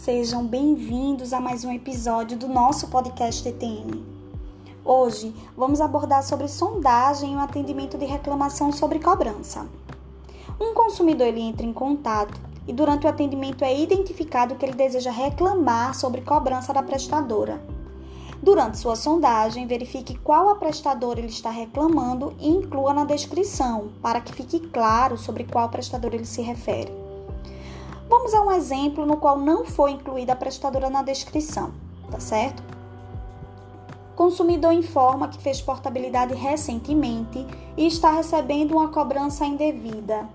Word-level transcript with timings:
Sejam 0.00 0.46
bem-vindos 0.46 1.32
a 1.32 1.40
mais 1.40 1.64
um 1.64 1.72
episódio 1.72 2.38
do 2.38 2.46
nosso 2.46 2.86
podcast 2.88 3.42
TTM. 3.42 4.04
Hoje 4.84 5.34
vamos 5.56 5.80
abordar 5.80 6.22
sobre 6.22 6.46
sondagem 6.46 7.32
e 7.32 7.36
o 7.36 7.40
atendimento 7.40 7.98
de 7.98 8.06
reclamação 8.06 8.70
sobre 8.70 9.00
cobrança. 9.00 9.68
Um 10.60 10.74
consumidor 10.74 11.26
ele 11.26 11.40
entra 11.40 11.66
em 11.66 11.72
contato 11.72 12.40
e 12.68 12.72
durante 12.72 13.04
o 13.04 13.08
atendimento 13.08 13.64
é 13.64 13.76
identificado 13.76 14.54
que 14.54 14.64
ele 14.64 14.74
deseja 14.74 15.10
reclamar 15.10 15.92
sobre 15.94 16.20
cobrança 16.20 16.72
da 16.72 16.82
prestadora. 16.82 17.60
Durante 18.40 18.78
sua 18.78 18.94
sondagem, 18.94 19.66
verifique 19.66 20.16
qual 20.18 20.48
a 20.48 20.54
prestadora 20.54 21.18
ele 21.18 21.28
está 21.28 21.50
reclamando 21.50 22.32
e 22.38 22.48
inclua 22.48 22.94
na 22.94 23.04
descrição, 23.04 23.90
para 24.00 24.20
que 24.20 24.32
fique 24.32 24.60
claro 24.68 25.18
sobre 25.18 25.44
qual 25.44 25.68
prestador 25.68 26.14
ele 26.14 26.24
se 26.24 26.40
refere. 26.40 26.99
Vamos 28.10 28.34
a 28.34 28.42
um 28.42 28.52
exemplo 28.52 29.06
no 29.06 29.16
qual 29.16 29.38
não 29.38 29.64
foi 29.64 29.92
incluída 29.92 30.34
a 30.34 30.36
prestadora 30.36 30.90
na 30.90 31.02
descrição, 31.02 31.72
tá 32.10 32.20
certo? 32.20 32.62
Consumidor 34.14 34.72
informa 34.72 35.28
que 35.28 35.40
fez 35.40 35.62
portabilidade 35.62 36.34
recentemente 36.34 37.46
e 37.74 37.86
está 37.86 38.10
recebendo 38.10 38.72
uma 38.72 38.88
cobrança 38.88 39.46
indevida. 39.46 40.28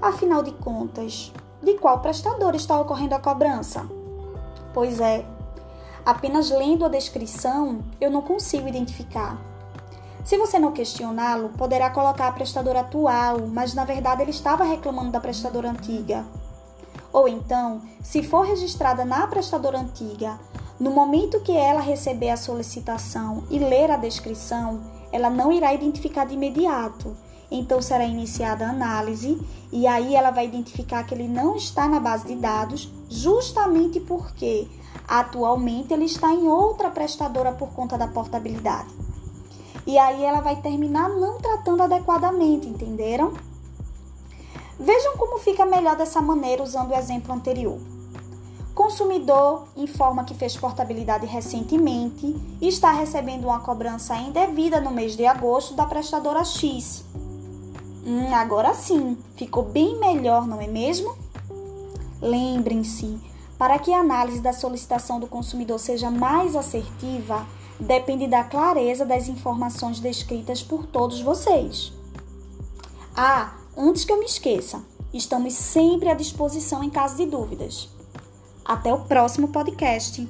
Afinal 0.00 0.42
de 0.42 0.52
contas, 0.52 1.32
de 1.60 1.74
qual 1.74 1.98
prestador 1.98 2.54
está 2.54 2.78
ocorrendo 2.78 3.16
a 3.16 3.18
cobrança? 3.18 3.88
Pois 4.72 5.00
é, 5.00 5.24
Apenas 6.06 6.50
lendo 6.50 6.84
a 6.84 6.88
descrição, 6.88 7.80
eu 8.00 8.08
não 8.08 8.22
consigo 8.22 8.68
identificar. 8.68 9.36
Se 10.26 10.36
você 10.36 10.58
não 10.58 10.72
questioná-lo, 10.72 11.50
poderá 11.50 11.88
colocar 11.88 12.26
a 12.26 12.32
prestadora 12.32 12.80
atual, 12.80 13.46
mas 13.46 13.74
na 13.74 13.84
verdade 13.84 14.22
ele 14.22 14.32
estava 14.32 14.64
reclamando 14.64 15.12
da 15.12 15.20
prestadora 15.20 15.70
antiga. 15.70 16.26
Ou 17.12 17.28
então, 17.28 17.80
se 18.02 18.24
for 18.24 18.44
registrada 18.44 19.04
na 19.04 19.24
prestadora 19.28 19.78
antiga, 19.78 20.36
no 20.80 20.90
momento 20.90 21.38
que 21.42 21.56
ela 21.56 21.80
receber 21.80 22.30
a 22.30 22.36
solicitação 22.36 23.44
e 23.48 23.60
ler 23.60 23.88
a 23.88 23.96
descrição, 23.96 24.80
ela 25.12 25.30
não 25.30 25.52
irá 25.52 25.72
identificar 25.72 26.24
de 26.24 26.34
imediato. 26.34 27.16
Então 27.48 27.80
será 27.80 28.04
iniciada 28.04 28.66
a 28.66 28.70
análise 28.70 29.40
e 29.70 29.86
aí 29.86 30.16
ela 30.16 30.32
vai 30.32 30.44
identificar 30.44 31.04
que 31.04 31.14
ele 31.14 31.28
não 31.28 31.54
está 31.54 31.86
na 31.86 32.00
base 32.00 32.26
de 32.26 32.34
dados, 32.34 32.92
justamente 33.08 34.00
porque 34.00 34.66
Atualmente 35.08 35.94
ele 35.94 36.06
está 36.06 36.32
em 36.32 36.48
outra 36.48 36.90
prestadora 36.90 37.52
por 37.52 37.68
conta 37.68 37.96
da 37.96 38.08
portabilidade. 38.08 38.88
E 39.86 39.96
aí 39.98 40.24
ela 40.24 40.40
vai 40.40 40.56
terminar 40.56 41.08
não 41.08 41.38
tratando 41.38 41.82
adequadamente, 41.82 42.68
entenderam? 42.68 43.32
Vejam 44.78 45.16
como 45.16 45.38
fica 45.38 45.64
melhor 45.64 45.96
dessa 45.96 46.20
maneira 46.20 46.62
usando 46.62 46.90
o 46.90 46.94
exemplo 46.94 47.32
anterior. 47.32 47.78
Consumidor 48.74 49.64
informa 49.74 50.24
que 50.24 50.34
fez 50.34 50.54
portabilidade 50.54 51.24
recentemente 51.24 52.36
e 52.60 52.68
está 52.68 52.92
recebendo 52.92 53.44
uma 53.44 53.60
cobrança 53.60 54.14
indevida 54.16 54.80
no 54.80 54.90
mês 54.90 55.16
de 55.16 55.24
agosto 55.24 55.72
da 55.74 55.86
prestadora 55.86 56.44
X. 56.44 57.02
Hum, 58.04 58.34
agora 58.34 58.74
sim, 58.74 59.16
ficou 59.34 59.62
bem 59.62 59.98
melhor, 59.98 60.46
não 60.46 60.60
é 60.60 60.66
mesmo? 60.66 61.16
Lembrem-se, 62.20 63.18
para 63.58 63.78
que 63.78 63.94
a 63.94 64.00
análise 64.00 64.40
da 64.40 64.52
solicitação 64.52 65.18
do 65.18 65.26
consumidor 65.26 65.78
seja 65.78 66.10
mais 66.10 66.54
assertiva, 66.54 67.46
depende 67.78 68.26
da 68.26 68.44
clareza 68.44 69.04
das 69.04 69.28
informações 69.28 70.00
descritas 70.00 70.62
por 70.62 70.86
todos 70.86 71.20
vocês. 71.20 71.92
Ah, 73.14 73.54
antes 73.76 74.04
que 74.04 74.12
eu 74.12 74.18
me 74.18 74.26
esqueça, 74.26 74.82
estamos 75.12 75.54
sempre 75.54 76.08
à 76.08 76.14
disposição 76.14 76.82
em 76.82 76.90
caso 76.90 77.16
de 77.16 77.26
dúvidas. 77.26 77.88
Até 78.64 78.92
o 78.92 79.00
próximo 79.00 79.48
podcast. 79.48 80.26